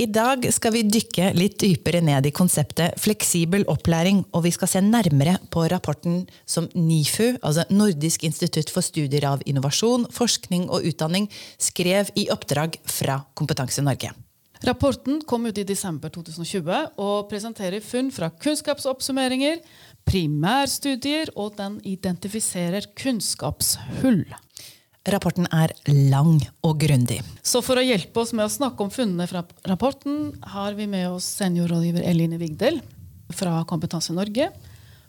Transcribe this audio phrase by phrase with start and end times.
[0.00, 4.70] I dag skal vi dykke litt dypere ned i konseptet fleksibel opplæring, og vi skal
[4.72, 10.88] se nærmere på rapporten som NIFU, altså Nordisk institutt for studier av innovasjon, forskning og
[10.88, 11.28] utdanning,
[11.60, 14.14] skrev i oppdrag fra Kompetanse Norge.
[14.64, 19.60] Rapporten kom ut i desember 2020 og presenterer funn fra kunnskapsoppsummeringer,
[20.08, 24.24] primærstudier, og den identifiserer kunnskapshull.
[25.08, 27.22] Rapporten er lang og grundig.
[27.40, 31.06] Så for å hjelpe oss med å snakke om funnene fra rapporten, har vi med
[31.08, 32.82] oss seniorrådgiver Eline Vigdel
[33.32, 34.50] fra Kompetanse Norge.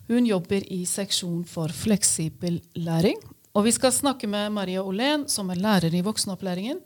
[0.08, 3.20] Hun jobber i seksjon for fleksibel læring.
[3.52, 6.80] Og vi skal snakke med Maria Olén, som er lærer i voksenopplæringen.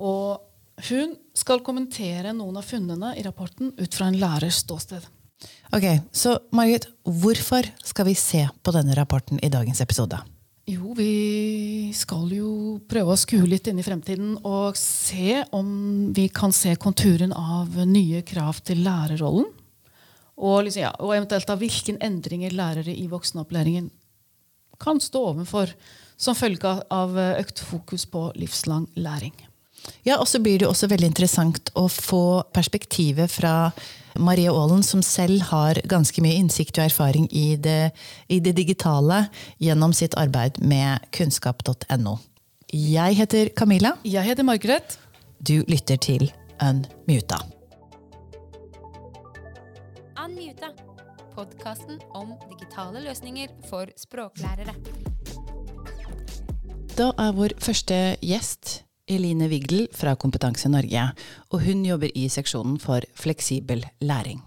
[0.00, 0.40] Og
[0.88, 5.04] hun skal kommentere noen av funnene i rapporten ut fra en lærers ståsted.
[5.76, 10.16] Ok, Så Margit, hvorfor skal vi se på denne rapporten i dagens episode?
[10.64, 12.50] Jo, vi skal jo
[12.88, 15.68] prøve å skue litt inn i fremtiden og se om
[16.16, 19.50] vi kan se konturen av nye krav til lærerrollen.
[20.34, 23.90] Og, liksom, ja, og eventuelt av hvilke endringer lærere i voksenopplæringen
[24.80, 25.70] kan stå overfor
[26.16, 29.36] som følge av økt fokus på livslang læring.
[30.08, 33.68] Ja, og så blir det også veldig interessant å få perspektivet fra
[34.18, 37.92] Marie Aalen, som selv har ganske mye innsikt og erfaring i det,
[38.28, 39.24] i det digitale
[39.62, 42.18] gjennom sitt arbeid med kunnskap.no.
[42.74, 43.94] Jeg heter Camilla.
[44.04, 44.98] Jeg heter Margaret.
[45.38, 46.30] Du lytter til
[46.62, 47.40] Unmuta.
[50.24, 50.70] Unmuta.
[51.34, 54.74] Podkasten om digitale løsninger for språklærere.
[56.94, 61.02] Da er vår første gjest Eline Wigdel fra Kompetanse Norge,
[61.52, 64.40] og hun jobber i seksjonen for fleksibel læring.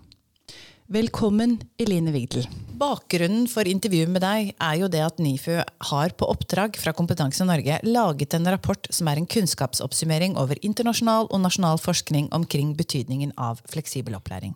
[0.87, 2.47] Velkommen, Eline Wigdel.
[2.79, 7.45] Bakgrunnen for intervjuet med deg er jo det at NIFU har på oppdrag fra Kompetanse
[7.45, 13.35] Norge laget en rapport som er en kunnskapsoppsummering over internasjonal og nasjonal forskning omkring betydningen
[13.35, 14.55] av fleksibel opplæring.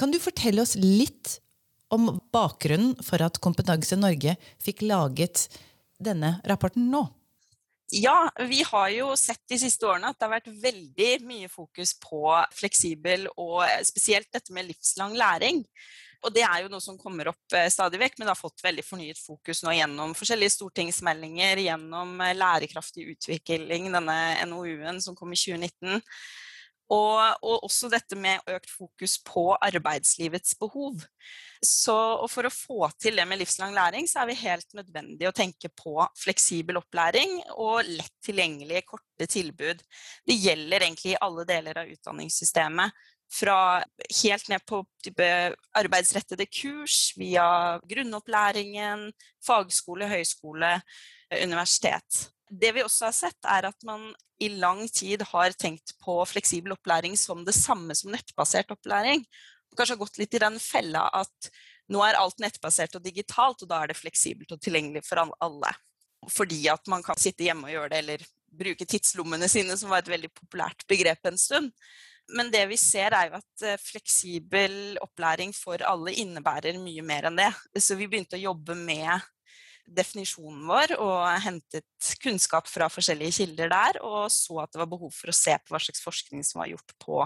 [0.00, 1.36] Kan du fortelle oss litt
[1.92, 5.46] om bakgrunnen for at Kompetanse Norge fikk laget
[6.02, 7.04] denne rapporten nå?
[7.92, 11.92] Ja, vi har jo sett de siste årene at det har vært veldig mye fokus
[12.00, 12.22] på
[12.56, 15.60] fleksibel og spesielt dette med livslang læring.
[16.24, 18.64] Og det er jo noe som kommer opp eh, stadig vekk, men det har fått
[18.64, 24.16] veldig fornyet fokus nå gjennom forskjellige stortingsmeldinger, gjennom eh, lærekraftig utvikling, denne
[24.48, 26.00] NOU-en som kom i 2019.
[26.92, 31.00] Og, og, også dette med økt fokus på arbeidslivets behov.
[31.64, 31.96] Så,
[32.28, 35.70] for å få til det med livslang læring, så er vi helt nødvendig å tenke
[35.72, 39.80] på fleksibel opplæring og lett tilgjengelige, korte tilbud.
[40.28, 43.02] Det gjelder egentlig i alle deler av utdanningssystemet.
[43.34, 43.80] Fra
[44.20, 44.82] helt ned på
[45.80, 49.08] arbeidsrettede kurs, via grunnopplæringen,
[49.42, 50.76] fagskole, høyskole,
[51.32, 52.26] universitet.
[52.54, 56.74] Det vi også har sett, er at man i lang tid har tenkt på fleksibel
[56.74, 59.22] opplæring som det samme som nettbasert opplæring
[59.76, 61.50] kanskje har gått litt i den fella at
[61.92, 65.74] nå er alt nettbasert og digitalt, og da er det fleksibelt og tilgjengelig for alle.
[66.32, 70.00] Fordi at man kan sitte hjemme og gjøre det, eller bruke tidslommene sine, som var
[70.00, 71.74] et veldig populært begrep en stund.
[72.32, 77.28] Men det vi ser, er jo at eh, fleksibel opplæring for alle innebærer mye mer
[77.28, 77.50] enn det.
[77.76, 79.26] Så vi begynte å jobbe med
[79.86, 85.12] definisjonen vår og hentet kunnskap fra forskjellige kilder der, og så at det var behov
[85.14, 87.20] for å se på hva slags forskning som var gjort på,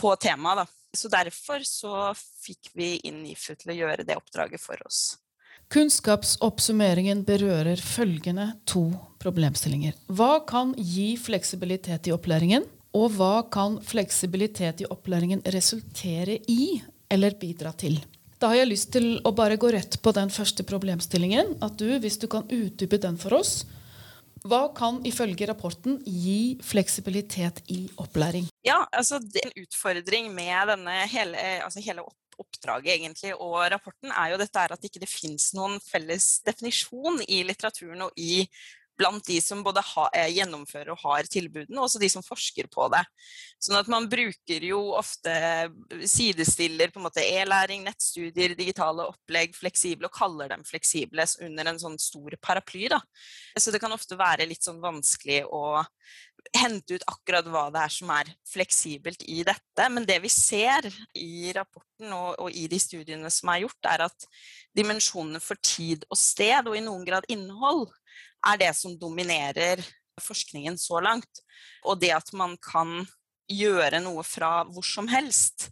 [0.00, 0.72] på temaet.
[0.96, 5.18] Så derfor så fikk vi inn NIFU til å gjøre det oppdraget for oss.
[5.72, 8.86] Kunnskapsoppsummeringen berører følgende to
[9.22, 9.96] problemstillinger.
[10.06, 12.68] Hva kan gi fleksibilitet i opplæringen?
[12.96, 16.78] Og hva kan fleksibilitet i opplæringen resultere i
[17.12, 17.98] eller bidra til?
[18.36, 21.56] Da har jeg lyst til å bare gå rett på den første problemstillingen.
[21.64, 23.62] At du, hvis du kan utdype den for oss,
[24.46, 28.46] hva kan ifølge rapporten gi fleksibilitet i opplæring?
[28.66, 32.04] Ja, altså det, En utfordring med denne hele, altså hele
[32.36, 37.40] oppdraget egentlig, og rapporten er jo dette at det ikke finnes noen felles definisjon i
[37.48, 38.44] litteraturen og i
[38.98, 42.68] blant de som både ha, eh, gjennomfører og har tilbudene, og også de som forsker
[42.72, 43.02] på det.
[43.62, 45.32] Sånn at man bruker jo ofte
[46.08, 51.80] sidestiller på en måte e-læring, nettstudier, digitale opplegg, fleksible, og kaller dem fleksible under en
[51.80, 52.88] sånn stor paraply.
[52.92, 53.00] Da.
[53.58, 55.84] Så det kan ofte være litt sånn vanskelig å
[56.54, 59.88] hente ut akkurat hva det er som er fleksibelt i dette.
[59.92, 60.88] Men det vi ser
[61.18, 64.28] i rapporten og, og i de studiene som er gjort, er at
[64.76, 67.88] dimensjonene for tid og sted, og i noen grad innhold,
[68.46, 69.82] er det som dominerer
[70.22, 71.42] forskningen så langt.
[71.84, 73.02] Og det at man kan
[73.50, 75.70] gjøre noe fra hvor som helst,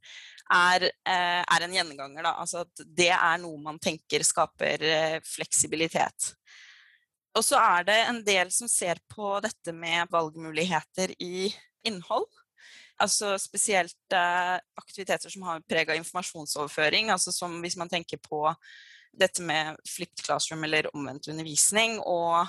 [0.53, 2.23] er, eh, er en gjenganger.
[2.23, 2.35] Da.
[2.41, 6.35] Altså at det er noe man tenker skaper eh, fleksibilitet.
[7.35, 11.49] Og så er det en del som ser på dette med valgmuligheter i
[11.87, 12.29] innhold.
[13.03, 17.11] Altså spesielt eh, aktiviteter som har preg av informasjonsoverføring.
[17.11, 18.47] Altså som hvis man tenker på
[19.19, 21.99] dette med flipped classroom eller omvendt undervisning.
[22.01, 22.47] Og,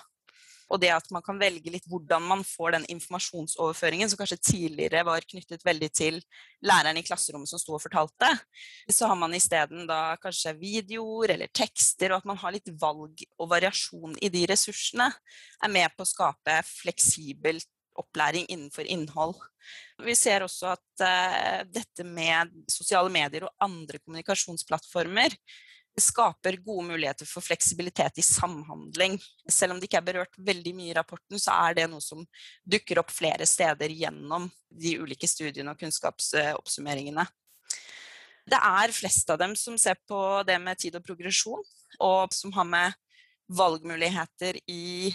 [0.65, 5.03] og, det at man kan velge litt hvordan man får den informasjonsoverføringen, som kanskje tidligere
[5.07, 6.19] var knyttet veldig til
[6.65, 8.31] læreren i klasserommet som sto og fortalte.
[8.89, 13.21] Så har man isteden da kanskje videoer eller tekster, og at man har litt valg
[13.37, 15.11] og variasjon i de ressursene,
[15.63, 19.37] er med på å skape fleksibelt opplæring innenfor innhold.
[20.03, 25.37] Vi ser også at uh, dette med sosiale medier og andre kommunikasjonsplattformer
[26.01, 29.15] skaper gode muligheter for fleksibilitet i samhandling.
[29.51, 32.25] Selv om det ikke er berørt veldig mye i rapporten, så er det noe som
[32.67, 37.25] dukker opp flere steder gjennom de ulike studiene og kunnskapsoppsummeringene.
[38.45, 41.63] Det er flest av dem som ser på det med tid og progresjon,
[42.03, 42.99] og som har med
[43.55, 45.13] valgmuligheter i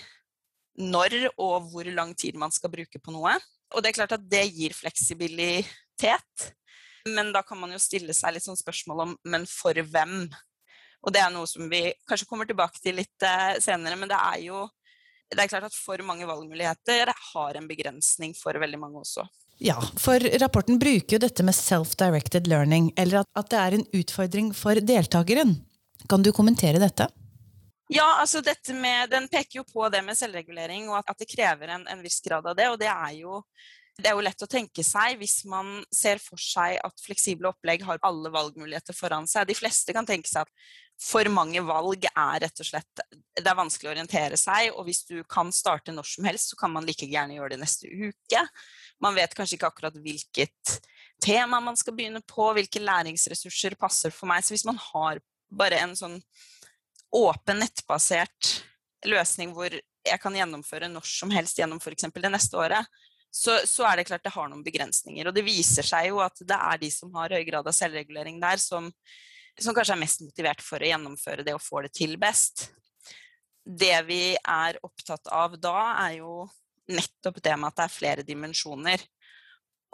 [0.81, 3.37] når og hvor lang tid man skal bruke på noe.
[3.75, 6.47] Og det er klart at det gir fleksibilitet.
[7.09, 10.25] Men da kan man jo stille seg litt sånn spørsmål om men for hvem?
[11.01, 14.19] Og det er noe som vi kanskje kommer tilbake til litt eh, senere, men det
[14.21, 14.67] er jo
[15.31, 19.23] det er klart at for mange valgmuligheter har en begrensning for veldig mange også.
[19.63, 24.55] Ja, for rapporten bruker jo dette med self-directed learning, eller at, det er en utfordring
[24.57, 25.59] for deltakeren.
[26.09, 27.11] Kan du kommentere dette?
[27.93, 31.75] Ja, altså dette med, Den peker jo på det med selvregulering, og at, det krever
[31.77, 32.71] en, en, viss grad av det.
[32.73, 33.43] Og det er, jo,
[33.99, 37.85] det er jo lett å tenke seg hvis man ser for seg at fleksible opplegg
[37.85, 39.51] har alle valgmuligheter foran seg.
[39.51, 43.57] De fleste kan tenke seg at for mange valg er rett og slett Det er
[43.57, 46.85] vanskelig å orientere seg, og hvis du kan starte når som helst, så kan man
[46.85, 48.43] like gjerne gjøre det neste uke.
[49.01, 50.75] Man vet kanskje ikke akkurat hvilket
[51.25, 54.45] tema man skal begynne på, hvilke læringsressurser passer for meg.
[54.45, 56.19] Så hvis man har bare en sånn
[57.17, 58.61] åpen, nettbasert
[59.09, 62.09] løsning hvor jeg kan gjennomføre når som helst gjennom f.eks.
[62.13, 63.01] det neste året,
[63.31, 65.29] så, så, er det klart det har noen begrensninger.
[65.29, 68.41] Og det viser seg jo at det er de som har høy grad av selvregulering
[68.43, 68.91] der, som,
[69.61, 72.69] som kanskje er mest motivert for å gjennomføre det og få det til best.
[73.65, 75.77] Det vi er opptatt av da,
[76.07, 76.45] er jo
[76.91, 79.03] nettopp det med at det er flere dimensjoner.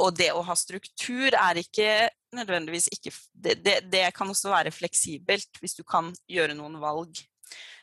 [0.03, 4.75] Og det å ha struktur er ikke nødvendigvis ikke det, det, det, kan også være
[4.75, 7.23] fleksibelt hvis du kan gjøre noen valg.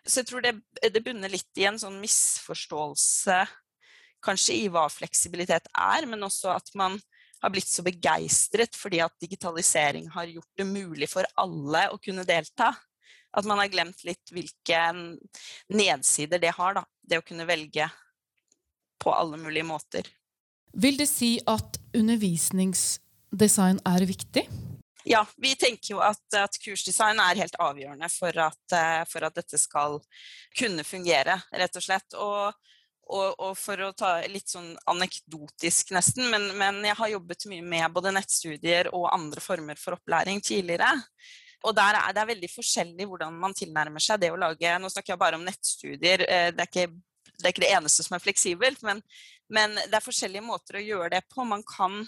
[0.06, 3.40] Så jeg tror det, det bunner litt i en sånn misforståelse
[4.24, 7.00] kanskje i hva fleksibilitet er, men også at man
[7.44, 12.24] har blitt så begeistret fordi at digitalisering har gjort det mulig for alle å kunne
[12.28, 12.72] delta.
[13.34, 14.80] At man har glemt litt hvilke
[15.74, 16.86] nedsider det har, da.
[17.04, 17.90] Det å kunne velge
[19.04, 20.08] på alle mulige måter.
[20.74, 24.46] Vil det si at undervisningsdesign er viktig?
[25.04, 29.36] Ja, vi tenker jo at, at kursdesign er helt avgjørende for at, eh, for at,
[29.36, 30.00] dette skal
[30.56, 32.16] kunne fungere, rett og slett.
[32.16, 32.54] Og,
[33.12, 37.66] og, og for å ta litt sånn anekdotisk nesten, men, men, jeg har jobbet mye
[37.74, 40.90] med både nettstudier og andre former for opplæring tidligere.
[41.64, 45.14] Og der er det veldig forskjellig hvordan man tilnærmer seg det å lage Nå snakker
[45.14, 46.26] jeg bare om nettstudier.
[46.28, 46.88] Eh, det er ikke
[47.34, 49.00] det er ikke det eneste som er fleksibelt, men,
[49.52, 51.44] men, det er forskjellige måter å gjøre det på.
[51.48, 52.04] Man kan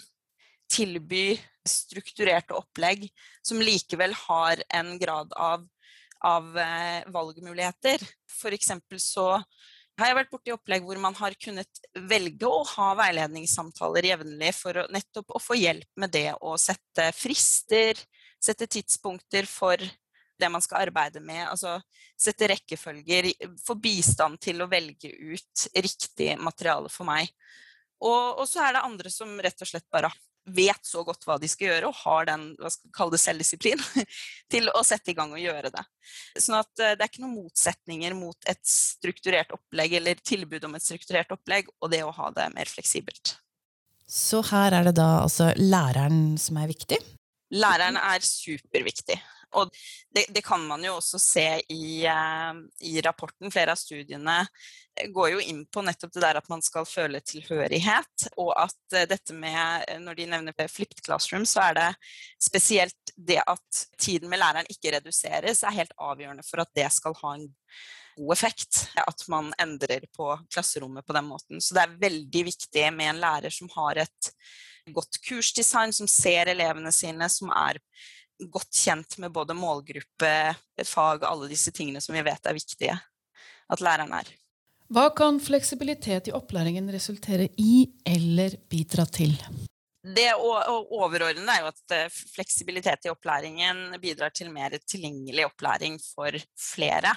[0.70, 3.08] tilby strukturerte opplegg
[3.44, 5.66] som likevel har en grad av,
[6.24, 8.06] av eh, valgmuligheter.
[8.30, 8.72] F.eks.
[9.02, 9.28] så
[10.00, 14.82] har jeg vært borti opplegg hvor man har kunnet velge å ha veiledningssamtaler jevnlig for
[14.82, 17.98] å, nettopp å få hjelp med det å sette frister,
[18.42, 19.80] sette tidspunkter for
[20.36, 21.46] det man skal arbeide med.
[21.48, 21.78] Altså
[22.18, 23.30] sette rekkefølger,
[23.64, 27.32] få bistand til å velge ut riktig materiale for meg.
[28.04, 30.10] Og, og, så er det andre som rett og slett bare
[30.46, 33.82] vet så godt hva de skal gjøre, og har den hva skal kalle det, selvdisiplin
[34.52, 35.84] til å sette i gang og gjøre det.
[36.38, 40.78] Sånn at eh, det er ikke noen motsetninger mot et strukturert opplegg eller tilbud om
[40.78, 43.36] et strukturert opplegg og det å ha det mer fleksibelt.
[44.06, 47.00] Så her er det da altså læreren som er viktig?
[47.58, 49.18] Læreren er superviktig.
[49.56, 49.70] Og
[50.14, 53.50] det, det, kan man jo også se i, uh, i, rapporten.
[53.52, 54.66] Flere av studiene eh,
[55.12, 59.04] går jo inn på nettopp det der at man skal føle tilhørighet, og at uh,
[59.08, 61.88] dette med Når de nevner flipped classroom, så er det
[62.42, 67.16] spesielt det at tiden med læreren ikke reduseres, er helt avgjørende for at det skal
[67.22, 67.48] ha en
[68.16, 68.86] god effekt.
[68.96, 71.60] At man endrer på klasserommet på den måten.
[71.60, 74.32] Så det er veldig viktig med en lærer som har et
[74.94, 77.80] godt kursdesign, som ser elevene sine, som er
[78.52, 80.32] godt kjent med både målgruppe,
[80.84, 82.96] fag, alle disse tingene som vi vet er viktige
[83.72, 84.28] at læreren er.
[84.86, 89.32] Hva kan fleksibilitet i opplæringen resultere i eller bidra til?
[90.06, 96.38] Det overordnede er jo at eh, fleksibilitet i opplæringen bidrar til mer tilgjengelig opplæring for
[96.54, 97.16] flere.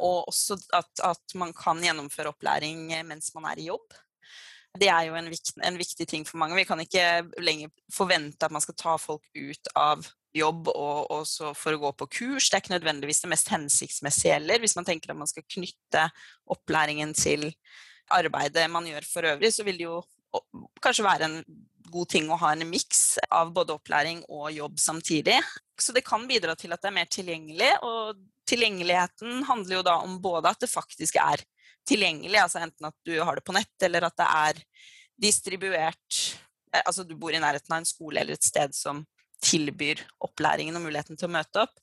[0.00, 3.92] Og også at, at man kan gjennomføre opplæring mens man er i jobb.
[4.80, 6.56] Det er jo en viktig, en viktig ting for mange.
[6.56, 11.54] Vi kan ikke lenger forvente at man skal ta folk ut av jobb og, og
[11.58, 12.48] for å gå på kurs.
[12.48, 14.62] Det er ikke nødvendigvis det mest hensiktsmessige heller.
[14.62, 16.08] Hvis man tenker at man skal knytte
[16.50, 17.50] opplæringen til
[18.12, 20.02] arbeidet man gjør for øvrig, så vil det jo
[20.82, 21.38] kanskje være en
[21.94, 25.38] god ting å ha en miks av både opplæring og jobb samtidig.
[25.80, 29.98] Så det kan bidra til at det er mer tilgjengelig, og tilgjengeligheten handler jo da
[30.04, 31.42] om både at det faktisk er
[31.88, 34.60] tilgjengelig, altså enten at du har det på nett, eller at det er
[35.20, 36.20] distribuert
[36.74, 39.04] eh, Altså du bor i nærheten av en skole eller et sted som
[39.44, 41.74] tilbyr opplæringen og muligheten til å møte opp.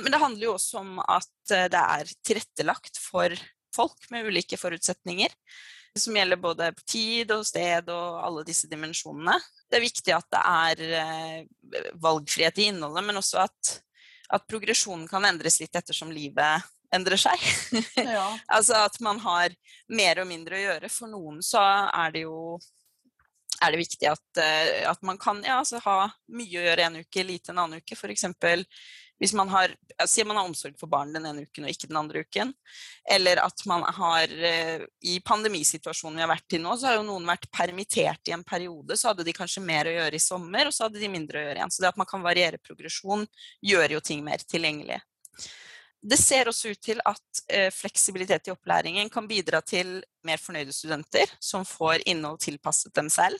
[0.00, 3.34] Men det handler jo også om at eh, det er tilrettelagt for
[3.74, 5.34] folk med ulike forutsetninger.
[5.98, 9.34] Som gjelder både tid og sted og alle disse dimensjonene.
[9.66, 13.72] Det er viktig at det er eh, valgfrihet i innholdet, men også at,
[14.30, 17.42] at progresjonen kan endres litt ettersom livet endrer seg.
[17.96, 18.26] Ja.
[18.56, 19.54] altså at man har
[19.90, 20.90] mer og mindre å gjøre.
[20.92, 22.58] For noen så er det jo
[23.60, 27.00] er det viktig at, eh, at man kan ja, altså ha mye å gjøre en
[27.04, 27.96] uke, lite en annen uke.
[27.96, 28.26] F.eks.
[29.20, 29.74] hvis man har
[30.08, 32.52] sier man har omsorg for barn den ene uken og ikke den andre uken.
[33.10, 37.06] Eller at man har eh, I pandemisituasjonen vi har vært i nå, så har jo
[37.08, 38.96] noen vært permittert i en periode.
[38.96, 41.46] Så hadde de kanskje mer å gjøre i sommer, og så hadde de mindre å
[41.46, 41.74] gjøre igjen.
[41.74, 43.26] Så det at man kan variere progresjon,
[43.66, 45.00] gjør jo ting mer tilgjengelig.
[46.00, 50.72] Det ser også ut til at eh, fleksibilitet i opplæringen kan bidra til mer fornøyde
[50.72, 53.36] studenter som får innhold tilpasset dem selv.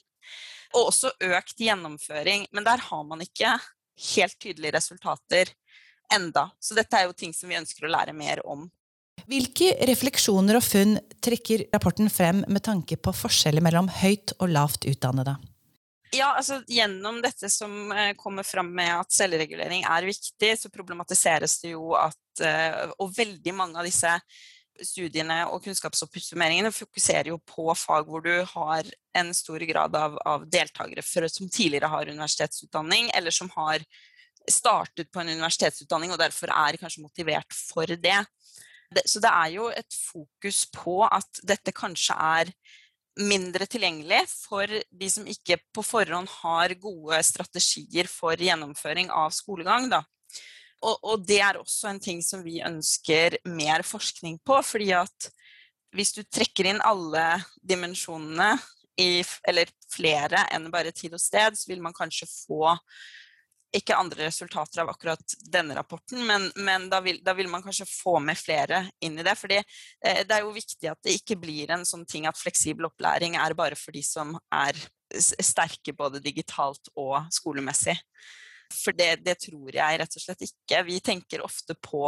[0.77, 2.45] Og også økt gjennomføring.
[2.53, 3.57] Men der har man ikke
[4.15, 5.55] helt tydelige resultater
[6.15, 6.51] enda.
[6.61, 8.69] Så dette er jo ting som vi ønsker å lære mer om.
[9.31, 14.87] Hvilke refleksjoner og funn trekker rapporten frem med tanke på forskjeller mellom høyt og lavt
[14.89, 15.37] utdannede?
[16.11, 21.61] Ja, altså Gjennom dette som eh, kommer fram med at selvregulering er viktig, så problematiseres
[21.63, 24.17] det jo at eh, Og veldig mange av disse
[24.81, 28.87] studiene og kunnskapsoppsummeringene fokuserer jo på fag hvor du har
[29.19, 33.85] en stor grad av, av deltakere som tidligere har universitetsutdanning, eller som har
[34.49, 38.17] startet på en universitetsutdanning og derfor er kanskje motivert for det.
[39.05, 42.55] Så det er jo et fokus på at dette kanskje er
[43.21, 49.91] mindre tilgjengelig for de som ikke på forhånd har gode strategier for gjennomføring av skolegang.
[49.93, 50.03] Da.
[50.81, 54.61] Og, og, det er også en ting som vi ønsker mer forskning på.
[54.65, 55.31] fordi at
[55.95, 58.55] hvis du trekker inn alle dimensjonene,
[59.01, 62.75] i, eller flere enn bare tid og sted, så vil man kanskje få
[63.77, 67.87] ikke andre resultater av akkurat denne rapporten, men, men da, vil, da, vil, man kanskje
[67.87, 69.37] få med flere inn i det.
[69.39, 72.89] fordi eh, det er jo viktig at det ikke blir en sånn ting at fleksibel
[72.91, 74.79] opplæring er bare for de som er
[75.19, 77.97] sterke både digitalt og skolemessig.
[78.71, 80.83] For det, det, tror jeg rett og slett ikke.
[80.87, 82.05] Vi tenker ofte på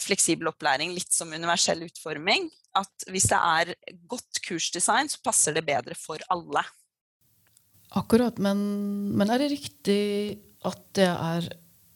[0.00, 2.46] fleksibel opplæring litt som universell utforming.
[2.78, 3.72] At hvis det er
[4.10, 6.62] godt kursdesign, så passer det bedre for alle.
[7.98, 8.60] Akkurat, men,
[9.18, 10.00] men er det riktig
[10.64, 11.48] at det er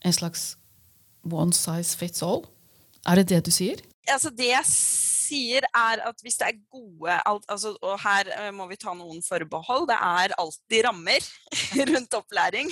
[0.05, 0.57] en slags
[1.25, 2.45] one size fits all?
[3.07, 3.81] Er det det du sier?
[4.09, 4.65] Altså det jeg
[5.35, 9.23] sier, er at hvis det er gode altså, Og her eh, må vi ta noen
[9.25, 9.89] forbehold.
[9.91, 11.29] Det er alltid rammer
[11.91, 12.71] rundt opplæring.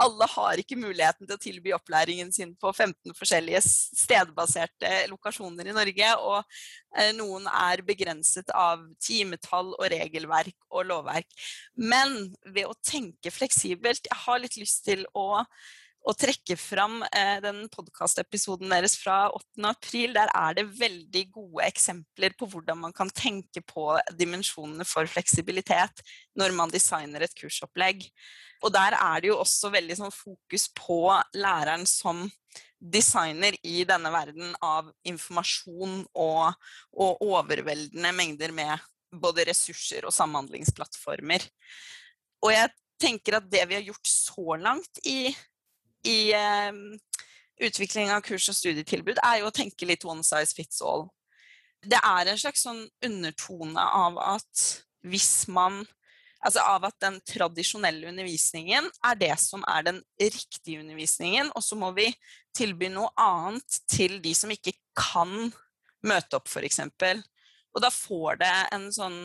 [0.00, 5.76] Alle har ikke muligheten til å tilby opplæringen sin på 15 forskjellige stedbaserte lokasjoner i
[5.76, 6.14] Norge.
[6.24, 6.38] Og
[6.96, 11.28] eh, noen er begrenset av timetall og regelverk og lovverk.
[11.76, 15.44] Men ved å tenke fleksibelt Jeg har litt lyst til å
[16.08, 19.64] å trekke fram eh, den podkastepisoden deres fra 8.
[19.68, 20.14] april.
[20.16, 26.04] Der er det veldig gode eksempler på hvordan man kan tenke på dimensjonene for fleksibilitet
[26.40, 28.06] når man designer et kursopplegg.
[28.64, 31.02] Og der er det jo også veldig sånn fokus på
[31.36, 32.26] læreren som
[32.80, 36.56] designer i denne verden av informasjon og,
[36.96, 38.88] og overveldende mengder med
[39.20, 41.44] både ressurser og samhandlingsplattformer.
[42.40, 45.32] Og jeg tenker at det vi har gjort så langt i
[46.06, 46.72] i eh,
[47.60, 51.08] utvikling av kurs og studietilbud, er jo å tenke litt one size fits all.
[51.80, 54.66] Det er en slags sånn undertone av at
[55.06, 55.82] hvis man
[56.40, 61.76] Altså av at den tradisjonelle undervisningen er det som er den riktige undervisningen, og så
[61.76, 62.06] må vi
[62.56, 65.50] tilby noe annet til de som ikke kan
[66.00, 66.80] møte opp, f.eks.
[67.76, 69.20] Og da får det en sånn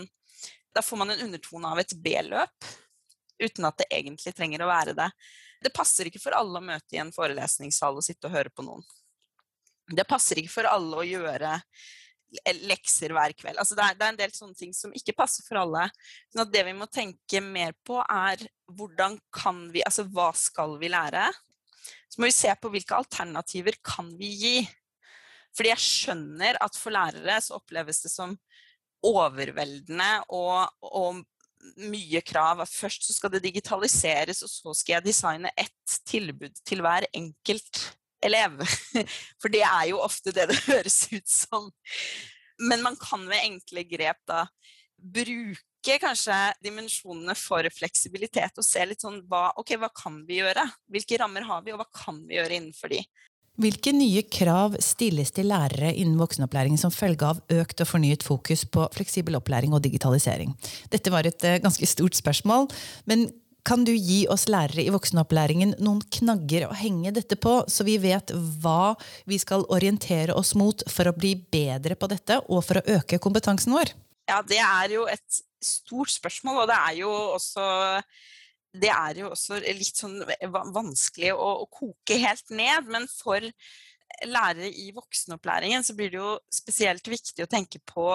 [0.76, 2.66] Da får man en undertone av et B-løp,
[3.40, 5.08] uten at det egentlig trenger å være det.
[5.66, 8.66] Det passer ikke for alle å møte i en forelesningssal og sitte og høre på
[8.66, 8.86] noen.
[9.90, 11.60] Det passer ikke for alle å gjøre
[12.66, 13.58] lekser hver kveld.
[13.62, 15.88] Altså det, er, det, er, en del sånne ting som ikke passer for alle.
[16.30, 18.42] Så sånn det vi må tenke mer på, er
[18.76, 21.28] hvordan kan vi Altså hva skal vi lære?
[22.10, 24.58] Så må vi se på hvilke alternativer kan vi gi.
[25.56, 28.36] Fordi jeg skjønner at for lærere så oppleves det som
[29.06, 31.22] overveldende og, og
[31.90, 32.64] mye krav.
[32.70, 37.84] Først så skal det digitaliseres, og så skal jeg designe ett tilbud til hver enkelt
[38.26, 38.62] elev.
[39.42, 41.70] For det er jo ofte det det høres ut som.
[42.62, 44.46] Men man kan ved enkle grep da
[44.96, 50.64] bruke kanskje dimensjonene for fleksibilitet og se litt sånn hva, okay, hva kan vi gjøre?
[50.90, 53.04] Hvilke rammer har vi, og hva kan vi gjøre innenfor de?
[53.56, 58.66] Hvilke nye krav stilles til lærere innen voksenopplæring som følge av økt og fornyet fokus
[58.68, 60.52] på fleksibel opplæring og digitalisering?
[60.92, 62.68] Dette var et uh, ganske stort spørsmål,
[63.08, 63.30] men
[63.66, 67.96] kan du gi oss lærere i voksenopplæringen noen knagger å henge dette på, så vi
[68.04, 68.94] vet hva
[69.26, 73.22] vi skal orientere oss mot for å bli bedre på dette og for å øke
[73.24, 73.96] kompetansen vår?
[74.30, 77.66] Ja, det er jo et stort spørsmål, og det er jo også
[78.82, 80.20] det er jo også litt sånn
[80.76, 82.90] vanskelig å, å, koke helt ned.
[82.92, 83.44] Men for
[84.26, 88.08] lærere i voksenopplæringen så blir det jo spesielt viktig å tenke på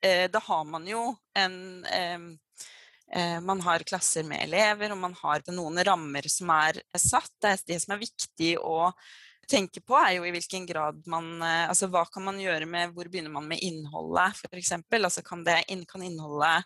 [0.00, 1.58] eh, Da har man jo en
[1.92, 2.30] eh,
[3.44, 7.28] man har klasser med elever, og man har noen rammer som er satt.
[7.42, 8.86] Det, er det som er viktig å
[9.50, 12.94] tenke på, er jo i hvilken grad man eh, Altså hva kan man gjøre med
[12.94, 14.74] Hvor begynner man med innholdet, f.eks.?
[15.02, 16.64] Altså kan, det, kan innholdet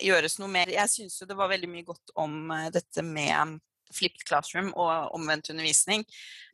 [0.00, 0.72] gjøres noe mer.
[0.72, 3.60] Jeg syns jo det var veldig mye godt om eh, dette med
[3.92, 6.04] flipped classroom og omvendt undervisning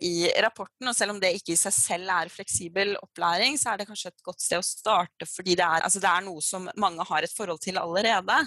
[0.04, 0.88] i rapporten.
[0.90, 4.12] Og selv om det ikke i seg selv er fleksibel opplæring, så er det kanskje
[4.12, 7.26] et godt sted å starte, fordi det er, altså det er noe som mange har
[7.26, 8.40] et forhold til allerede.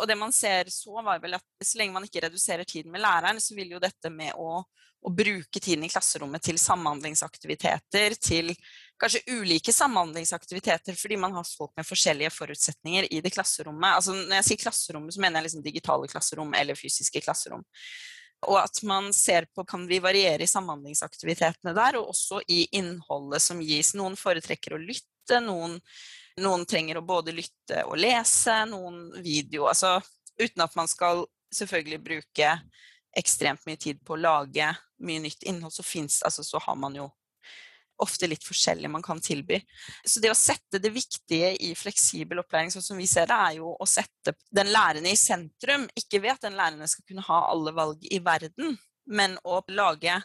[0.00, 3.02] Og det man ser så, var vel at så lenge man ikke reduserer tiden med
[3.04, 8.54] læreren, så vil jo dette med å, å bruke tiden i klasserommet til samhandlingsaktiviteter, til
[9.00, 13.98] kanskje ulike samhandlingsaktiviteter fordi man har folk med forskjellige forutsetninger i det klasserommet.
[13.98, 17.64] Altså, når jeg sier klasserommet, så mener jeg liksom digitale klasserom eller fysiske klasserom.
[18.50, 23.42] Og at man ser på kan vi variere i samhandlingsaktivitetene der, og også i innholdet
[23.42, 23.92] som gis.
[23.98, 25.76] Noen foretrekker å lytte, noen,
[26.42, 29.68] noen trenger å både lytte og lese, noen video.
[29.70, 30.00] Altså
[30.40, 32.54] uten at man skal selvfølgelig bruke
[33.18, 34.70] ekstremt mye tid på å lage
[35.02, 37.10] mye nytt innhold, så, finnes, altså, så har man jo
[38.02, 39.60] ofte litt forskjellig man kan tilby.
[40.04, 43.58] Så det å sette det viktige i fleksibel opplæring, sånn som vi ser det, er
[43.60, 45.88] jo å sette den lærende i sentrum.
[45.98, 48.76] Ikke ved at den lærende skal kunne ha alle valg i verden,
[49.06, 50.16] men å lage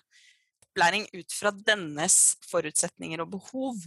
[0.68, 3.84] opplæring ut fra dennes forutsetninger og behov.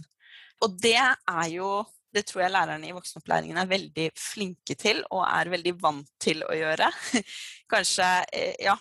[0.61, 5.21] Og det er jo det tror jeg lærerne i voksenopplæringen er veldig flinke til og
[5.23, 6.89] er veldig vant til å gjøre.
[7.71, 8.75] Kanskje, eh, ja.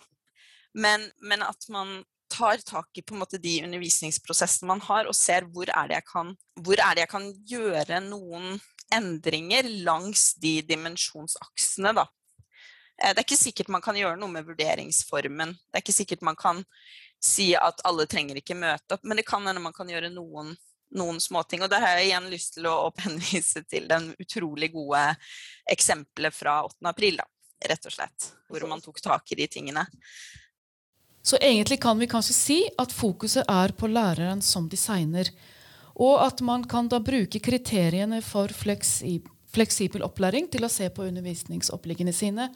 [0.75, 2.01] Men, men at man
[2.41, 6.35] tar tak i måte de undervisningsprosessene man har, og ser hvor er kan,
[6.81, 8.55] er det jeg kan gjøre noen
[8.95, 11.93] endringer langs de dimensjonsaksene.
[11.95, 12.07] Da.
[13.03, 15.55] Eh, det er ikke sikkert man kan gjøre noe med vurderingsformen.
[15.55, 16.65] Det er ikke sikkert man kan
[17.21, 20.55] si at alle trenger ikke møte opp, men det kan hende man kan gjøre noen,
[20.97, 21.65] noen småting.
[21.65, 25.05] Og der har jeg igjen lyst til å henvise til den utrolig gode
[25.71, 26.81] eksempelet fra 8.
[26.91, 27.29] april, da,
[27.69, 28.31] rett og slett.
[28.49, 29.85] Hvor man tok tak i de tingene.
[31.23, 35.29] Så egentlig kan vi kanskje si at fokuset er på læreren som designer.
[36.01, 42.15] Og at man kan da bruke kriteriene for fleksibel opplæring til å se på undervisningsoppleggene
[42.17, 42.49] sine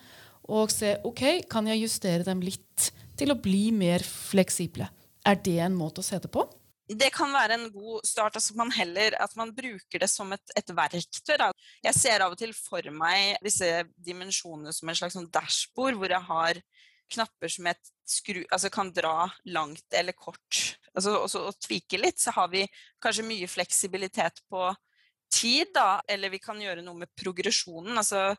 [0.44, 4.88] og se ok, kan jeg justere dem litt til å bli mer fleksible.
[5.24, 6.44] Er det en måte å se det på?
[6.84, 8.36] Det kan være en god start.
[8.36, 11.36] Altså man heller, at man bruker det som et, et verktøy.
[11.40, 11.48] Da.
[11.86, 16.12] Jeg ser av og til for meg disse dimensjonene som en slags sånn dashbord, hvor
[16.12, 16.60] jeg har
[17.14, 20.78] knapper som jeg skru, altså kan dra langt eller kort.
[20.94, 22.66] Altså, og tvike litt, så har vi
[23.02, 24.68] kanskje mye fleksibilitet på
[25.32, 26.02] tid, da.
[26.08, 27.96] Eller vi kan gjøre noe med progresjonen.
[27.98, 28.32] Altså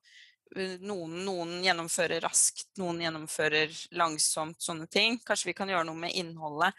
[0.55, 5.17] noen, noen, gjennomfører raskt, noen gjennomfører langsomt, sånne ting.
[5.25, 6.77] Kanskje vi kan gjøre noe med innholdet.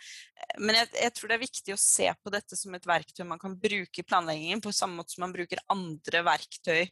[0.63, 3.43] Men jeg, jeg, tror det er viktig å se på dette som et verktøy man
[3.43, 6.87] kan bruke i planleggingen, på samme måte som man bruker andre verktøy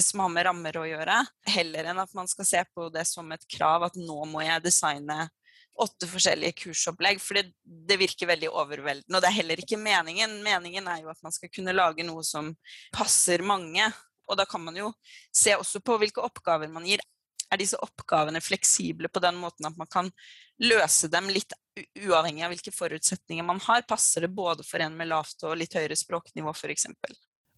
[0.00, 1.18] som har med rammer å gjøre,
[1.52, 4.64] heller enn at man skal se på det som et krav at nå må jeg
[4.64, 5.26] designe
[5.80, 9.16] åtte forskjellige kursopplegg, for det, det, virker veldig overveldende.
[9.16, 10.36] Og det er heller ikke meningen.
[10.44, 12.52] Meningen er jo at man skal kunne lage noe som
[12.94, 13.88] passer mange.
[14.30, 14.92] Og da kan man jo
[15.34, 17.02] se også på hvilke oppgaver man gir.
[17.52, 20.08] Er disse oppgavene fleksible på den måten at man kan
[20.62, 21.52] løse dem litt
[22.06, 23.84] uavhengig av hvilke forutsetninger man har?
[23.90, 26.88] Passer det både for en med lavt og litt høyere språknivå, f.eks.?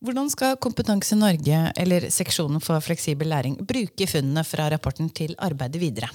[0.04, 5.80] Hvordan skal Kompetanse Norge, eller Seksjonen for fleksibel læring, bruke funnene fra rapporten til arbeidet
[5.80, 6.11] videre?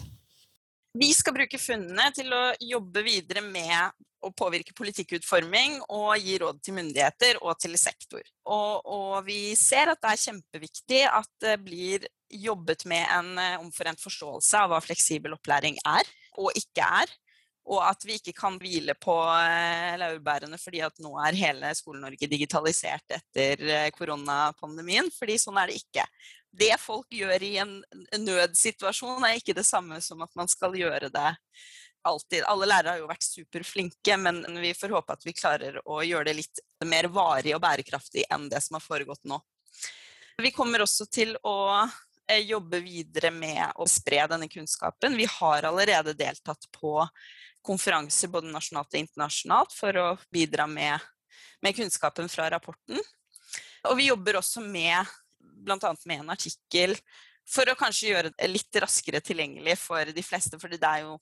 [0.94, 6.60] Vi skal bruke funnene til å jobbe videre med å påvirke politikkutforming og gi råd
[6.62, 8.22] til myndigheter og til sektor.
[8.46, 13.58] Og, og, vi ser at det er kjempeviktig at det blir jobbet med en eh,
[13.60, 17.16] omforent forståelse av hva fleksibel opplæring er og ikke er.
[17.70, 22.30] Og at vi ikke kan hvile på eh, laurbærene fordi at nå er hele Skole-Norge
[22.32, 25.12] digitalisert etter eh, koronapandemien.
[25.14, 26.08] fordi sånn er det ikke.
[26.52, 27.78] Det folk gjør i en
[28.18, 31.30] nødsituasjon er ikke det samme som at man skal gjøre det
[32.02, 32.44] alltid.
[32.50, 36.32] Alle lærere har jo vært superflinke, men vi får håpe at vi klarer å gjøre
[36.32, 39.40] det litt mer varig og bærekraftig enn det som har foregått nå.
[40.42, 41.84] Vi kommer også til å
[42.28, 45.18] eh, jobbe videre med å spre denne kunnskapen.
[45.18, 46.98] Vi har allerede deltatt på
[47.66, 51.00] konferanser både nasjonalt og internasjonalt for å bidra med,
[51.62, 53.02] med kunnskapen fra rapporten.
[53.90, 55.06] Og vi jobber også med
[55.40, 55.96] bl.a.
[56.06, 56.96] med en artikkel
[57.48, 60.60] for å kanskje gjøre det litt raskere tilgjengelig for de fleste.
[60.62, 61.14] For det er jo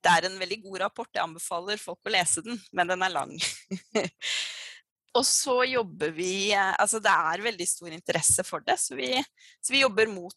[0.00, 3.12] det er en veldig god rapport, jeg anbefaler folk å lese den, men den er
[3.12, 3.32] lang.
[5.18, 9.24] og så jobber vi Altså det er veldig stor interesse for det, så vi,
[9.60, 10.36] så vi jobber mot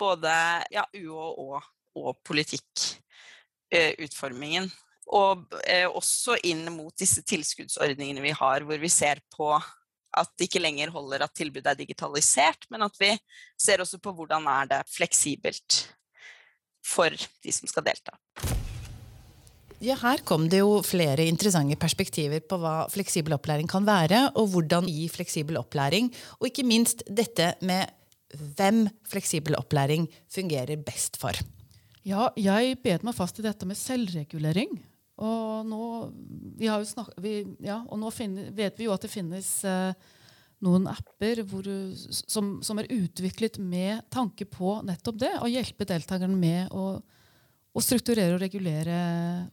[0.00, 0.30] både
[0.74, 1.62] ja, UH og,
[2.00, 4.70] og politikkutformingen.
[5.12, 9.50] Og eh, også inn mot disse tilskuddsordningene vi har, hvor vi ser på
[10.14, 13.10] at det ikke lenger holder at tilbudet er digitalisert, men at vi
[13.60, 15.80] ser også på hvordan er det fleksibelt
[16.84, 18.14] for de som skal delta.
[19.84, 24.52] Ja, Her kom det jo flere interessante perspektiver på hva fleksibel opplæring kan være, og
[24.54, 27.90] hvordan gi fleksibel opplæring, og ikke minst dette med
[28.56, 31.36] hvem fleksibel opplæring fungerer best for.
[32.04, 34.72] Ja, jeg bet meg fast i dette med selvregulering.
[35.22, 35.84] Og nå,
[36.88, 39.92] snak, vi, ja, og nå finner, vet vi jo at det finnes eh,
[40.64, 41.68] noen apper hvor,
[42.10, 45.32] som, som, er utviklet med tanke på nettopp det.
[45.38, 48.98] Å hjelpe deltakerne med å, å strukturere og regulere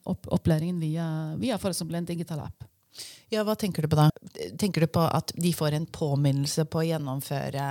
[0.09, 1.07] opp, opplæringen via,
[1.41, 1.83] via f.eks.
[1.85, 2.65] en digital app.
[3.31, 4.09] Ja, Hva tenker du på da?
[4.59, 7.67] Tenker du på at de får en påminnelse på å gjennomføre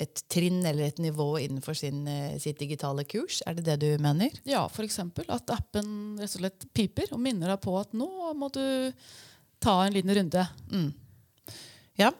[0.00, 3.42] et trinn eller et nivå innenfor sin, eh, sitt digitale kurs?
[3.46, 4.30] Er det det du mener?
[4.44, 4.98] Ja, f.eks.
[4.98, 8.92] at appen rett og slett piper og minner deg på at nå må du
[9.62, 10.46] ta en liten runde.
[10.72, 10.90] Mm.
[12.00, 12.10] Ja.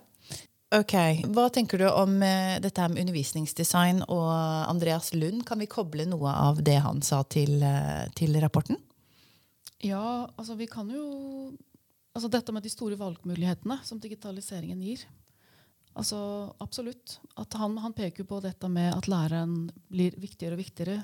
[0.75, 0.95] Ok.
[1.35, 4.31] Hva tenker du om uh, dette her med undervisningsdesign og
[4.71, 5.45] Andreas Lund?
[5.47, 8.79] Kan vi koble noe av det han sa til, uh, til rapporten?
[9.85, 11.05] Ja, altså vi kan jo
[12.15, 15.01] Altså dette med de store valgmulighetene som digitaliseringen gir.
[15.95, 16.19] Altså,
[16.59, 17.19] absolutt.
[17.55, 21.03] Han, han, peker på dette med at læreren blir viktigere og viktigere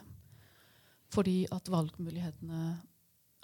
[1.10, 2.64] fordi at valgmulighetene